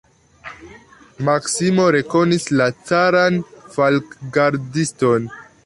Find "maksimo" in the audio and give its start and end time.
1.27-1.85